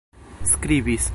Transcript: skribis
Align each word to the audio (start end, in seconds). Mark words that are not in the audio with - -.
skribis 0.53 1.09